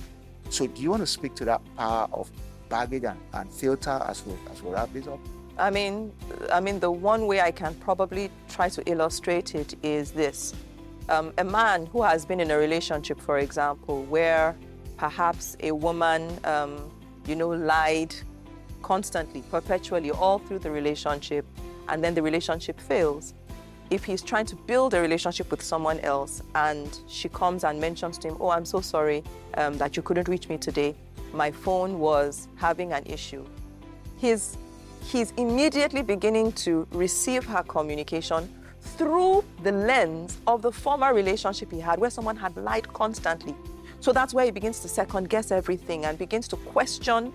So 0.50 0.66
do 0.66 0.82
you 0.82 0.90
want 0.90 1.02
to 1.02 1.08
speak 1.08 1.36
to 1.36 1.46
that 1.46 1.62
power 1.76 2.08
of 2.14 2.32
baggage 2.70 3.04
and, 3.04 3.20
and 3.34 3.52
filter 3.52 4.02
as 4.08 4.26
we 4.26 4.34
as 4.52 4.64
we 4.64 4.72
wrap 4.72 4.94
this 4.94 5.08
up? 5.08 5.20
I 5.58 5.70
mean, 5.70 6.12
I 6.52 6.60
mean, 6.60 6.80
the 6.80 6.92
one 6.92 7.28
way 7.28 7.42
I 7.42 7.52
can 7.52 7.74
probably 7.76 8.30
try 8.50 8.70
to 8.70 8.82
illustrate 8.90 9.56
it 9.56 9.76
is 9.84 10.12
this: 10.12 10.54
um, 11.10 11.34
a 11.38 11.44
man 11.44 11.86
who 11.88 12.02
has 12.02 12.26
been 12.26 12.40
in 12.40 12.52
a 12.52 12.58
relationship, 12.58 13.20
for 13.20 13.40
example, 13.40 14.04
where 14.04 14.56
perhaps 14.98 15.56
a 15.62 15.72
woman, 15.72 16.40
um, 16.46 16.92
you 17.28 17.36
know, 17.36 17.50
lied 17.50 18.16
constantly, 18.82 19.44
perpetually, 19.52 20.12
all 20.12 20.40
through 20.40 20.60
the 20.60 20.72
relationship, 20.72 21.46
and 21.90 22.04
then 22.04 22.14
the 22.14 22.22
relationship 22.22 22.80
fails. 22.80 23.34
If 23.92 24.04
he's 24.04 24.24
trying 24.24 24.48
to 24.48 24.56
build 24.56 24.96
a 24.96 25.02
relationship 25.02 25.52
with 25.52 25.62
someone 25.62 26.00
else 26.00 26.42
and 26.56 27.00
she 27.08 27.30
comes 27.30 27.64
and 27.64 27.80
mentions 27.80 28.18
to 28.20 28.30
him, 28.30 28.38
Oh, 28.40 28.50
I'm 28.50 28.66
so 28.66 28.82
sorry 28.82 29.24
um, 29.56 29.78
that 29.78 29.96
you 29.96 30.02
couldn't 30.02 30.28
reach 30.28 30.50
me 30.50 30.58
today, 30.58 30.96
my 31.34 31.52
phone 31.52 32.00
was 32.00 32.48
having 32.56 32.94
an 32.94 33.04
issue. 33.06 33.46
He's 34.18 34.58
he's 35.04 35.34
immediately 35.38 36.02
beginning 36.02 36.52
to 36.54 36.88
receive 36.92 37.46
her 37.46 37.62
communication 37.62 38.50
through 38.86 39.44
the 39.64 39.72
lens 39.72 40.38
of 40.48 40.62
the 40.62 40.72
former 40.72 41.14
relationship 41.14 41.72
he 41.72 41.80
had 41.80 42.00
where 42.00 42.10
someone 42.10 42.38
had 42.38 42.56
lied 42.56 42.92
constantly. 42.94 43.56
So 44.00 44.14
that's 44.14 44.34
where 44.34 44.46
he 44.46 44.52
begins 44.52 44.80
to 44.82 44.88
second 44.88 45.30
guess 45.30 45.52
everything 45.52 46.06
and 46.06 46.18
begins 46.18 46.48
to 46.50 46.58
question, 46.58 47.34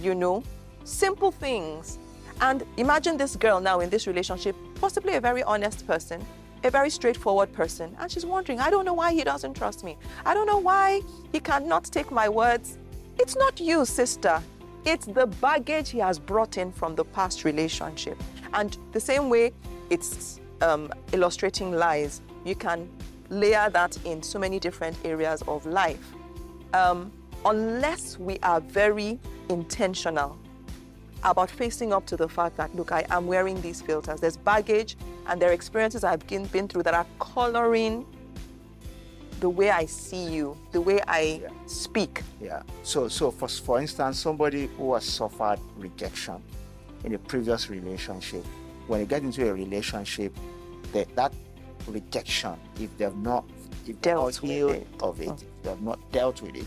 you 0.00 0.14
know, 0.14 0.44
simple 0.84 1.30
things. 1.32 1.98
And 2.40 2.64
imagine 2.76 3.16
this 3.16 3.36
girl 3.36 3.60
now 3.60 3.80
in 3.80 3.90
this 3.90 4.06
relationship, 4.06 4.56
possibly 4.74 5.14
a 5.14 5.20
very 5.20 5.42
honest 5.42 5.86
person, 5.86 6.24
a 6.62 6.70
very 6.70 6.90
straightforward 6.90 7.52
person, 7.52 7.96
and 7.98 8.10
she's 8.10 8.26
wondering, 8.26 8.60
I 8.60 8.70
don't 8.70 8.84
know 8.84 8.94
why 8.94 9.12
he 9.12 9.22
doesn't 9.22 9.54
trust 9.54 9.84
me. 9.84 9.96
I 10.26 10.34
don't 10.34 10.46
know 10.46 10.58
why 10.58 11.02
he 11.32 11.40
cannot 11.40 11.84
take 11.84 12.10
my 12.10 12.28
words. 12.28 12.78
It's 13.18 13.36
not 13.36 13.60
you, 13.60 13.84
sister. 13.84 14.42
It's 14.84 15.06
the 15.06 15.26
baggage 15.26 15.90
he 15.90 15.98
has 15.98 16.18
brought 16.18 16.58
in 16.58 16.72
from 16.72 16.94
the 16.94 17.04
past 17.04 17.44
relationship. 17.44 18.20
And 18.52 18.76
the 18.92 19.00
same 19.00 19.30
way 19.30 19.52
it's 19.90 20.40
um, 20.60 20.92
illustrating 21.12 21.72
lies, 21.72 22.20
you 22.44 22.54
can 22.54 22.88
layer 23.30 23.70
that 23.70 23.96
in 24.04 24.22
so 24.22 24.38
many 24.38 24.58
different 24.58 24.96
areas 25.04 25.42
of 25.48 25.66
life. 25.66 26.12
Um, 26.72 27.12
unless 27.44 28.18
we 28.18 28.38
are 28.42 28.60
very 28.60 29.18
intentional 29.48 30.38
about 31.22 31.50
facing 31.50 31.92
up 31.92 32.04
to 32.06 32.16
the 32.16 32.28
fact 32.28 32.56
that, 32.56 32.74
look, 32.74 32.92
I 32.92 33.06
am 33.10 33.26
wearing 33.26 33.60
these 33.62 33.80
filters. 33.80 34.20
There's 34.20 34.36
baggage 34.36 34.96
and 35.26 35.40
there 35.40 35.50
are 35.50 35.54
experiences 35.54 36.04
I've 36.04 36.26
been, 36.26 36.44
been 36.46 36.68
through 36.68 36.82
that 36.82 36.94
are 36.94 37.06
coloring 37.18 38.06
the 39.40 39.48
way 39.48 39.70
I 39.70 39.86
see 39.86 40.24
you, 40.24 40.56
the 40.72 40.80
way 40.80 41.00
I 41.08 41.40
yeah. 41.42 41.48
speak. 41.66 42.22
Yeah. 42.40 42.62
So, 42.82 43.08
so 43.08 43.30
for, 43.30 43.48
for 43.48 43.80
instance, 43.80 44.18
somebody 44.18 44.68
who 44.76 44.94
has 44.94 45.04
suffered 45.04 45.58
rejection 45.76 46.42
in 47.04 47.14
a 47.14 47.18
previous 47.18 47.68
relationship, 47.68 48.44
when 48.86 49.00
you 49.00 49.06
get 49.06 49.22
into 49.22 49.48
a 49.48 49.52
relationship, 49.52 50.36
that, 50.92 51.14
that 51.16 51.32
rejection, 51.86 52.54
if 52.80 52.96
they've 52.96 53.16
not 53.16 53.44
if 53.86 54.00
dealt 54.00 54.42
not 54.42 54.48
healed 54.48 54.72
it. 54.72 54.86
of 55.00 55.20
it, 55.20 55.28
oh. 55.28 55.34
if 55.34 55.62
they 55.62 55.70
have 55.70 55.82
not 55.82 56.12
dealt 56.12 56.42
with 56.42 56.56
it, 56.56 56.66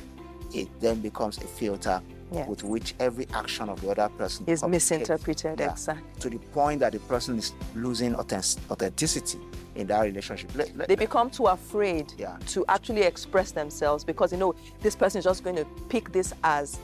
it 0.53 0.67
then 0.79 0.99
becomes 1.01 1.37
a 1.39 1.47
filter 1.47 2.01
yes. 2.31 2.47
with 2.47 2.63
which 2.63 2.95
every 2.99 3.27
action 3.33 3.69
of 3.69 3.81
the 3.81 3.89
other 3.89 4.09
person 4.09 4.45
is 4.47 4.63
misinterpreted. 4.63 5.59
Yeah, 5.59 5.71
exactly. 5.71 6.05
To 6.19 6.29
the 6.29 6.37
point 6.37 6.79
that 6.81 6.93
the 6.93 6.99
person 6.99 7.37
is 7.37 7.53
losing 7.75 8.15
authenticity 8.15 9.39
in 9.75 9.87
that 9.87 10.01
relationship. 10.01 10.51
Let, 10.55 10.75
let, 10.75 10.87
they 10.87 10.95
become 10.95 11.29
too 11.29 11.47
afraid 11.47 12.13
yeah. 12.17 12.37
to 12.47 12.65
actually 12.67 13.03
express 13.03 13.51
themselves 13.51 14.03
because 14.03 14.31
you 14.31 14.37
know 14.37 14.55
this 14.81 14.95
person 14.95 15.19
is 15.19 15.25
just 15.25 15.43
going 15.43 15.55
to 15.55 15.65
pick 15.89 16.11
this 16.11 16.33
as, 16.43 16.79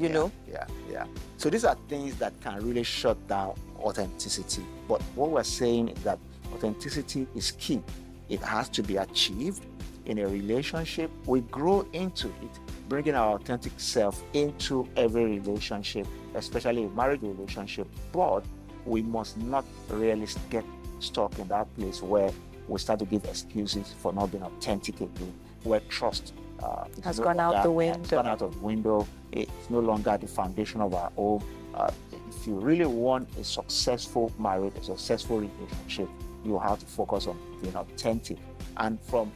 you 0.00 0.08
yeah, 0.08 0.14
know. 0.14 0.32
Yeah, 0.50 0.66
yeah. 0.90 1.06
So 1.36 1.50
these 1.50 1.64
are 1.64 1.76
things 1.88 2.16
that 2.16 2.32
can 2.40 2.64
really 2.64 2.82
shut 2.82 3.16
down 3.28 3.54
authenticity. 3.78 4.62
But 4.88 5.02
what 5.14 5.30
we're 5.30 5.42
saying 5.42 5.88
is 5.88 6.02
that 6.04 6.18
authenticity 6.54 7.26
is 7.34 7.52
key. 7.52 7.82
It 8.28 8.40
has 8.40 8.68
to 8.70 8.82
be 8.82 8.96
achieved 8.96 9.64
in 10.06 10.18
a 10.18 10.26
relationship. 10.26 11.10
We 11.26 11.40
grow 11.42 11.86
into 11.92 12.28
it, 12.28 12.58
bringing 12.88 13.14
our 13.14 13.36
authentic 13.36 13.72
self 13.78 14.22
into 14.32 14.88
every 14.96 15.38
relationship, 15.38 16.06
especially 16.34 16.84
a 16.84 16.88
marriage 16.88 17.22
relationship. 17.22 17.86
But 18.12 18.44
we 18.86 19.02
must 19.02 19.36
not 19.36 19.64
really 19.90 20.26
get 20.48 20.64
stuck 21.00 21.38
in 21.38 21.48
that 21.48 21.74
place 21.76 22.02
where 22.02 22.30
we 22.68 22.78
start 22.78 23.00
to 23.00 23.04
give 23.04 23.24
excuses 23.24 23.94
for 23.98 24.12
not 24.12 24.30
being 24.30 24.44
authentic 24.44 24.96
again, 25.00 25.34
where 25.64 25.80
trust 25.88 26.32
uh, 26.62 26.84
has 27.02 27.18
no 27.18 27.24
gone 27.24 27.36
longer, 27.36 27.56
out 27.56 27.62
the 27.62 27.70
window. 27.70 28.08
gone 28.08 28.26
out 28.26 28.42
of 28.42 28.62
window. 28.62 29.06
It's 29.32 29.70
no 29.70 29.80
longer 29.80 30.18
the 30.18 30.26
foundation 30.26 30.80
of 30.80 30.94
our 30.94 31.10
home. 31.10 31.44
Uh, 31.74 31.90
if 32.28 32.46
you 32.46 32.54
really 32.54 32.86
want 32.86 33.28
a 33.38 33.44
successful 33.44 34.32
marriage, 34.38 34.74
a 34.76 34.82
successful 34.82 35.40
relationship, 35.40 36.08
you 36.44 36.58
have 36.58 36.78
to 36.78 36.86
focus 36.86 37.26
on 37.26 37.38
being 37.60 37.74
authentic. 37.76 38.38
And 38.76 39.00
from 39.00 39.30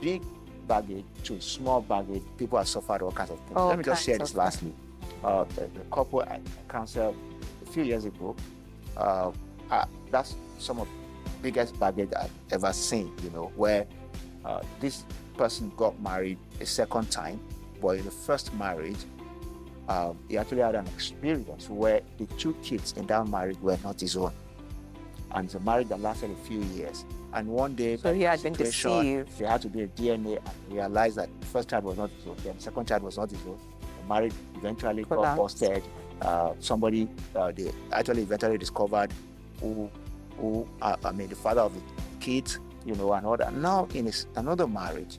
big 0.00 0.22
baggage 0.66 1.04
to 1.24 1.40
small 1.40 1.80
baggage, 1.80 2.22
people 2.36 2.58
have 2.58 2.68
suffered 2.68 3.02
all 3.02 3.12
kinds 3.12 3.30
of 3.30 3.38
things. 3.40 3.56
All 3.56 3.68
Let 3.68 3.78
me 3.78 3.84
just 3.84 4.04
share 4.04 4.18
this 4.18 4.34
lastly. 4.34 4.72
Uh, 5.24 5.44
the, 5.44 5.62
the, 5.62 5.80
couple 5.90 6.20
I 6.20 6.40
counseled 6.68 7.16
a 7.62 7.70
few 7.70 7.82
years 7.82 8.04
ago, 8.04 8.36
uh, 8.96 9.32
uh, 9.70 9.84
that's 10.10 10.36
some 10.58 10.78
of 10.78 10.86
the 11.24 11.30
biggest 11.42 11.78
baggage 11.80 12.10
I've 12.16 12.30
ever 12.52 12.72
seen, 12.72 13.12
you 13.24 13.30
know, 13.30 13.50
where 13.56 13.86
uh, 14.44 14.62
this 14.80 15.04
person 15.36 15.72
got 15.76 16.00
married 16.00 16.38
a 16.60 16.66
second 16.66 17.10
time, 17.10 17.40
but 17.80 17.98
in 17.98 18.04
the 18.04 18.10
first 18.10 18.52
marriage, 18.54 18.98
um, 19.88 20.18
he 20.28 20.36
actually 20.36 20.60
had 20.60 20.74
an 20.74 20.86
experience 20.88 21.68
where 21.70 22.02
the 22.18 22.26
two 22.36 22.54
kids 22.62 22.92
in 22.96 23.06
that 23.06 23.26
marriage 23.28 23.58
were 23.60 23.78
not 23.82 24.00
his 24.00 24.16
own. 24.16 24.32
And 25.32 25.46
it's 25.46 25.54
a 25.54 25.60
marriage 25.60 25.88
that 25.88 26.00
lasted 26.00 26.30
a 26.30 26.34
few 26.46 26.60
years. 26.60 27.04
And 27.32 27.48
one 27.48 27.74
day, 27.74 27.96
so 27.96 28.14
he 28.14 28.22
had 28.22 28.42
been 28.42 28.54
deceived. 28.54 29.38
They 29.38 29.46
had 29.46 29.60
to 29.62 29.68
do 29.68 29.84
a 29.84 29.86
DNA 29.88 30.38
and 30.38 30.72
realized 30.72 31.16
that 31.16 31.28
the 31.40 31.46
first 31.46 31.68
child 31.68 31.84
was 31.84 31.98
not 31.98 32.10
his 32.10 32.26
own, 32.26 32.36
then 32.42 32.56
the 32.56 32.62
second 32.62 32.88
child 32.88 33.02
was 33.02 33.16
not 33.18 33.30
his 33.30 33.40
own. 33.46 33.58
The 34.00 34.08
marriage 34.08 34.32
eventually 34.56 35.04
Collapsed. 35.04 35.36
got 35.36 35.42
busted. 35.42 35.82
Uh, 36.20 36.54
somebody, 36.58 37.08
uh, 37.36 37.52
they 37.52 37.70
actually 37.92 38.22
eventually 38.22 38.58
discovered 38.58 39.12
who, 39.60 39.88
who 40.38 40.66
uh, 40.82 40.96
I 41.04 41.12
mean, 41.12 41.28
the 41.28 41.36
father 41.36 41.60
of 41.60 41.74
the 41.74 41.80
kids, 42.18 42.58
you 42.88 42.94
know, 42.94 43.12
another. 43.12 43.50
Now 43.50 43.86
in 43.94 44.10
another 44.36 44.66
marriage, 44.66 45.18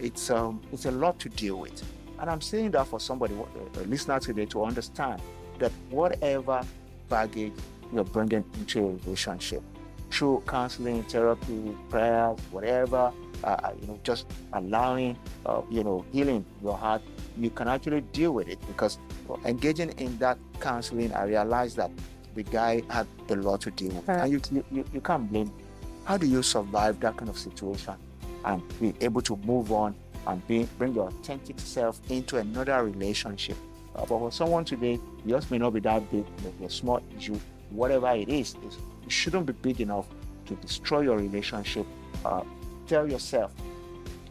it's 0.00 0.30
um, 0.30 0.62
it's 0.72 0.86
a 0.86 0.90
lot 0.90 1.18
to 1.20 1.28
deal 1.28 1.56
with. 1.56 1.82
And 2.18 2.30
I'm 2.30 2.40
saying 2.40 2.70
that 2.70 2.86
for 2.86 2.98
somebody, 2.98 3.34
a 3.34 3.80
listener 3.80 4.18
today, 4.18 4.46
to 4.46 4.64
understand 4.64 5.20
that 5.58 5.72
whatever 5.90 6.62
baggage 7.10 7.52
you're 7.92 8.04
bringing 8.04 8.44
into 8.58 8.80
a 8.80 8.92
relationship, 9.04 9.62
through 10.10 10.42
counseling, 10.46 11.02
therapy, 11.04 11.76
prayers, 11.90 12.38
whatever, 12.50 13.12
uh, 13.44 13.46
uh, 13.46 13.72
you 13.78 13.86
know, 13.86 13.98
just 14.02 14.26
allowing, 14.54 15.18
uh, 15.44 15.60
you 15.70 15.84
know, 15.84 16.04
healing 16.12 16.44
your 16.62 16.76
heart, 16.76 17.02
you 17.36 17.50
can 17.50 17.68
actually 17.68 18.00
deal 18.12 18.32
with 18.32 18.48
it 18.48 18.58
because 18.66 18.98
engaging 19.44 19.90
in 19.98 20.16
that 20.18 20.38
counseling, 20.60 21.12
I 21.12 21.24
realized 21.24 21.76
that 21.76 21.90
the 22.34 22.42
guy 22.44 22.82
had 22.88 23.06
a 23.28 23.36
lot 23.36 23.60
to 23.62 23.70
deal 23.70 23.90
with, 23.92 24.08
right. 24.08 24.20
and 24.20 24.32
you, 24.32 24.64
you 24.70 24.84
you 24.92 25.00
can't 25.00 25.30
blame. 25.30 25.52
How 26.06 26.16
do 26.16 26.24
you 26.24 26.40
survive 26.40 27.00
that 27.00 27.16
kind 27.16 27.28
of 27.28 27.36
situation 27.36 27.94
and 28.44 28.62
be 28.80 28.94
able 29.00 29.20
to 29.22 29.36
move 29.38 29.72
on 29.72 29.92
and 30.28 30.46
be, 30.46 30.68
bring 30.78 30.94
your 30.94 31.08
authentic 31.08 31.58
self 31.58 32.00
into 32.08 32.36
another 32.36 32.84
relationship? 32.84 33.56
Uh, 33.96 34.02
but 34.02 34.06
for 34.06 34.30
someone 34.30 34.64
today, 34.64 35.00
yours 35.24 35.50
may 35.50 35.58
not 35.58 35.74
be 35.74 35.80
that 35.80 36.08
big, 36.12 36.24
maybe 36.44 36.66
a 36.66 36.70
small 36.70 37.02
issue, 37.18 37.36
whatever 37.70 38.08
it 38.12 38.28
is, 38.28 38.54
it 38.54 39.10
shouldn't 39.10 39.46
be 39.46 39.52
big 39.52 39.80
enough 39.80 40.06
to 40.46 40.54
destroy 40.54 41.00
your 41.00 41.16
relationship. 41.16 41.84
Uh, 42.24 42.42
tell 42.86 43.10
yourself, 43.10 43.52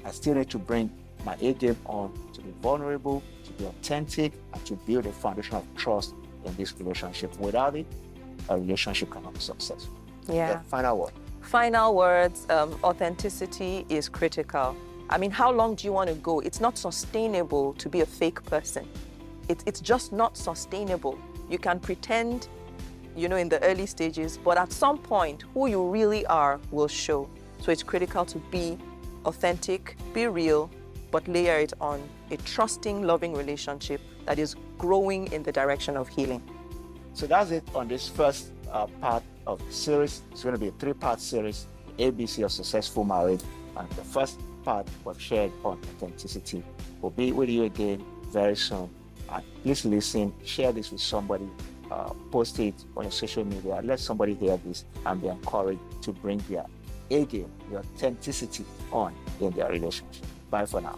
I 0.06 0.12
still 0.12 0.36
need 0.36 0.50
to 0.52 0.58
bring 0.58 0.90
my 1.26 1.36
A 1.42 1.52
game 1.54 1.76
on 1.88 2.14
to 2.32 2.40
be 2.40 2.54
vulnerable, 2.62 3.22
to 3.44 3.52
be 3.52 3.66
authentic, 3.66 4.32
and 4.54 4.66
to 4.66 4.76
build 4.88 5.08
a 5.08 5.12
foundation 5.12 5.58
of 5.58 5.66
trust 5.76 6.14
in 6.46 6.56
this 6.56 6.74
relationship. 6.80 7.38
Without 7.38 7.76
it, 7.76 7.86
a 8.48 8.58
relationship 8.58 9.12
cannot 9.12 9.34
be 9.34 9.42
successful. 9.42 9.94
Yeah. 10.30 10.62
final 10.62 11.00
word. 11.00 11.12
Final 11.46 11.94
words 11.94 12.48
um, 12.50 12.76
authenticity 12.84 13.86
is 13.88 14.10
critical. 14.10 14.76
I 15.12 15.20
mean, 15.20 15.30
how 15.30 15.52
long 15.52 15.76
do 15.76 15.86
you 15.86 15.94
want 15.94 16.10
to 16.10 16.16
go? 16.16 16.40
It's 16.40 16.60
not 16.60 16.76
sustainable 16.76 17.74
to 17.74 17.88
be 17.88 18.02
a 18.02 18.06
fake 18.06 18.44
person. 18.46 18.88
It, 19.48 19.64
it's 19.68 19.80
just 19.80 20.12
not 20.12 20.36
sustainable. 20.36 21.20
You 21.48 21.60
can 21.60 21.80
pretend 21.80 22.48
you 23.16 23.30
know, 23.30 23.36
in 23.36 23.48
the 23.48 23.62
early 23.64 23.86
stages, 23.86 24.40
but 24.44 24.58
at 24.58 24.72
some 24.72 24.98
point, 24.98 25.44
who 25.54 25.68
you 25.68 25.88
really 25.88 26.26
are 26.26 26.60
will 26.72 26.88
show. 26.88 27.30
So 27.62 27.72
it's 27.72 27.84
critical 27.84 28.26
to 28.26 28.40
be 28.50 28.80
authentic, 29.26 29.98
be 30.16 30.26
real, 30.26 30.72
but 31.12 31.28
layer 31.28 31.60
it 31.60 31.74
on 31.80 32.02
a 32.32 32.38
trusting, 32.38 33.04
loving 33.04 33.36
relationship 33.36 34.02
that 34.26 34.40
is 34.40 34.56
growing 34.80 35.32
in 35.32 35.44
the 35.44 35.52
direction 35.52 35.96
of 35.96 36.10
healing. 36.10 36.42
So 37.14 37.28
that's 37.28 37.52
it 37.52 37.64
on 37.76 37.88
this 37.88 38.10
first 38.10 38.52
uh, 38.72 38.88
part 39.00 39.24
of 39.48 39.66
the 39.66 39.74
series. 39.74 40.22
It's 40.32 40.44
going 40.44 40.56
to 40.56 40.60
be 40.60 40.70
a 40.70 40.72
three 40.72 40.94
part 40.94 41.20
series 41.20 41.68
ABC 41.98 42.44
of 42.44 42.52
Successful 42.52 43.04
Marriage. 43.04 43.42
And 43.78 43.90
the 43.92 44.04
first 44.04 44.40
part 44.64 44.88
was 45.04 45.20
shared 45.20 45.52
on 45.64 45.80
authenticity. 45.96 46.64
We'll 47.02 47.12
be 47.12 47.32
with 47.32 47.50
you 47.50 47.64
again 47.64 48.04
very 48.30 48.56
soon. 48.56 48.90
And 49.30 49.44
please 49.64 49.86
listen, 49.86 50.34
share 50.44 50.72
this 50.72 50.92
with 50.92 51.02
somebody 51.02 51.50
uh, 51.92 52.10
post 52.32 52.60
it 52.60 52.74
on 52.96 53.04
your 53.04 53.12
social 53.12 53.46
media. 53.46 53.82
Let 53.84 54.00
somebody 54.00 54.34
hear 54.34 54.58
this 54.58 54.86
and 55.06 55.22
be 55.22 55.28
encouraged 55.28 55.82
to 56.02 56.12
bring 56.12 56.40
their 56.50 56.66
A 57.12 57.26
game, 57.26 57.52
their 57.70 57.80
authenticity 57.80 58.66
on 58.92 59.14
in 59.40 59.52
their 59.52 59.70
relationship. 59.70 60.26
Bye 60.50 60.66
for 60.66 60.82
now. 60.82 60.98